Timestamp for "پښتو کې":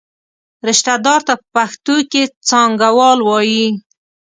1.55-2.23